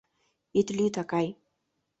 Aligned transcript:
Ит 0.59 0.67
лӱд, 0.77 0.95
акай. 1.01 1.27